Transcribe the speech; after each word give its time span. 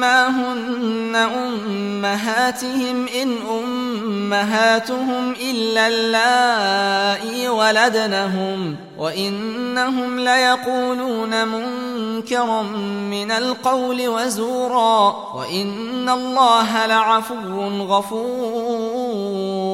ما 0.00 0.28
هن 0.28 1.16
أمهاتهم 1.16 3.06
إن 3.22 3.36
أمهاتهم 3.50 5.34
إلا 5.40 5.88
اللائي 5.88 7.48
ولدنهم 7.48 8.76
وإنهم 8.98 10.20
ليقولون 10.20 11.48
منكرا 11.48 12.62
من 13.10 13.30
القول 13.30 14.08
وزورا 14.08 15.16
وإن 15.34 16.08
الله 16.08 16.86
لعفو 16.86 17.68
غفور 17.82 19.73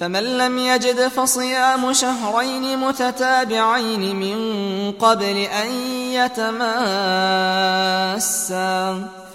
فمن 0.00 0.38
لم 0.38 0.58
يجد 0.58 1.08
فصيام 1.08 1.92
شهرين 1.92 2.78
متتابعين 2.78 4.16
من 4.16 4.38
قبل 4.92 5.36
أن 5.36 5.70
يتماسا. 6.12 6.56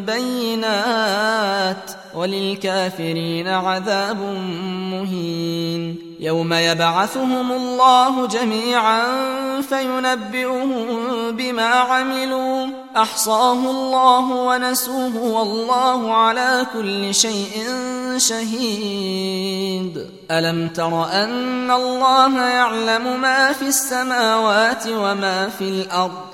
بينات 0.00 1.90
وللكافرين 2.14 3.48
عذاب 3.48 4.20
مهين 4.90 6.14
يوم 6.20 6.52
يبعثهم 6.52 7.52
الله 7.52 8.26
جميعا 8.26 9.02
فينبئهم 9.60 10.86
بما 11.30 11.68
عملوا 11.68 12.66
أحصاه 12.96 13.70
الله 13.70 14.30
ونسوه 14.30 15.16
والله 15.16 16.14
على 16.14 16.66
كل 16.72 17.14
شيء 17.14 17.68
شهيد 18.16 20.06
ألم 20.30 20.68
تر 20.68 21.04
أن 21.12 21.70
الله 21.70 22.40
يعلم 22.40 23.20
ما 23.20 23.52
في 23.52 23.68
السماوات 23.68 24.86
وما 24.88 25.48
في 25.48 25.64
الأرض 25.64 26.33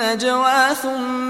النجوى 0.00 0.74
ثم 0.82 1.27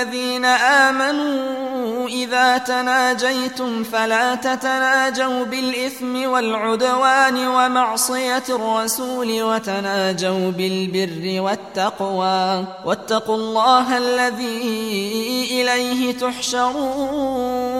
الذين 0.00 0.44
آمنوا 0.44 2.08
إذا 2.08 2.58
تناجيتم 2.58 3.84
فلا 3.84 4.34
تتناجوا 4.34 5.44
بالإثم 5.44 6.30
والعدوان 6.30 7.46
ومعصية 7.46 8.42
الرسول 8.48 9.42
وتناجوا 9.42 10.50
بالبر 10.50 11.40
والتقوى. 11.40 12.64
واتقوا 12.84 13.36
الله 13.36 13.98
الذي 13.98 15.48
إليه 15.50 16.18
تحشرون. 16.18 17.70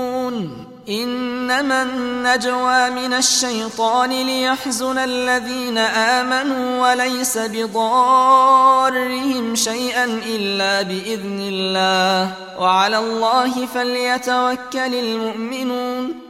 إنما 0.88 1.82
النجوى 1.82 2.90
من 2.90 3.14
الشيطان 3.14 4.10
ليحزن 4.10 4.98
الذين 4.98 5.78
آمنوا 5.78 6.90
وليس 6.90 7.38
بضارهم 7.38 9.09
شيئا 9.64 10.04
إلا 10.04 10.82
بإذن 10.82 11.40
الله. 11.40 12.34
وعلى 12.58 12.98
الله 12.98 13.66
فليتوكل 13.66 14.94
المؤمنون. 14.94 16.29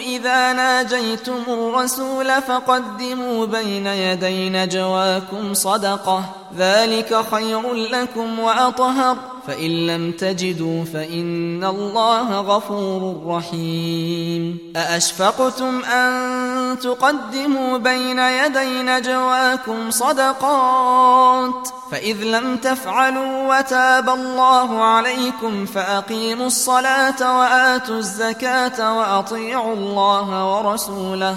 إذا 0.00 0.52
ناجيتم 0.52 1.42
الرسول 1.48 2.42
فقدموا 2.42 3.46
بين 3.46 3.86
يدي 3.86 4.50
نجواكم 4.50 5.54
صدقة. 5.54 6.39
ذلك 6.56 7.24
خير 7.32 7.74
لكم 7.74 8.38
وأطهر. 8.38 9.16
فإن 9.46 9.86
لم 9.86 10.12
تجدوا 10.12 10.84
فإن 10.84 11.64
الله 11.64 12.40
غفور 12.40 13.22
رحيم. 13.26 14.58
أأشفقتم 14.76 15.84
أن 15.84 16.78
تقدموا 16.78 17.78
بين 17.78 18.18
يدي 18.18 18.82
نجواكم 18.82 19.90
صدقات؟ 19.90 21.68
فإذ 21.90 22.16
لم 22.22 22.56
تفعلوا 22.56 23.58
وتاب 23.58 24.08
الله 24.08 24.84
عليكم 24.84 25.66
فأقيموا 25.66 26.46
الصلاة 26.46 27.38
وآتوا 27.38 27.96
الزكاة 27.96 28.98
وأطيعوا 28.98 29.74
الله 29.74 30.56
ورسوله. 30.56 31.36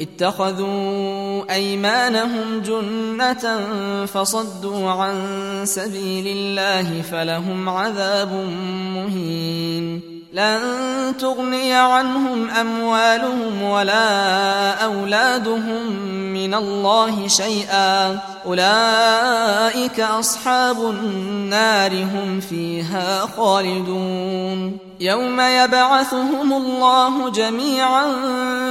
اتخذوا 0.00 1.54
أيمانهم 1.54 2.60
جنة 2.60 3.66
فصدوا 4.06 4.90
عن 4.90 5.16
سبيل 5.64 6.26
الله 6.26 7.02
فلهم 7.02 7.68
عذاب 7.68 8.32
مهين. 8.94 10.13
لن 10.34 11.14
تغني 11.18 11.74
عنهم 11.74 12.50
أموالهم 12.50 13.62
ولا 13.62 14.84
أولادهم 14.84 15.92
من 16.32 16.54
الله 16.54 17.28
شيئا. 17.28 18.18
أولئك 18.46 20.00
أصحاب 20.00 20.90
النار 20.90 22.02
هم 22.02 22.40
فيها 22.40 23.26
خالدون. 23.36 24.78
يوم 25.00 25.40
يبعثهم 25.40 26.52
الله 26.52 27.30
جميعا 27.30 28.04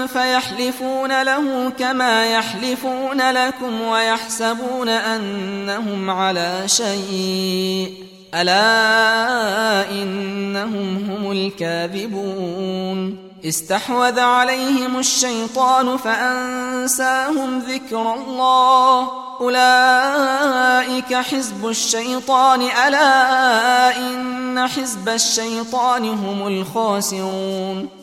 فيحلفون 0.07 1.21
له 1.21 1.71
كما 1.79 2.25
يحلفون 2.25 3.31
لكم 3.31 3.81
ويحسبون 3.81 4.89
أنهم 4.89 6.09
على 6.09 6.63
شيء. 6.65 8.12
ألا 8.33 9.91
إنهم 9.91 11.11
هم 11.11 11.31
الكاذبون. 11.31 13.17
استحوذ 13.45 14.19
عليهم 14.19 14.99
الشيطان 14.99 15.97
فأنساهم 15.97 17.59
ذكر 17.59 18.13
الله. 18.13 19.09
أولئك 19.41 21.13
حزب 21.15 21.67
الشيطان. 21.67 22.61
ألا 22.61 23.97
إن 23.97 24.67
حزب 24.67 25.09
الشيطان 25.09 26.09
هم 26.09 26.47
الخاسرون. 26.47 28.02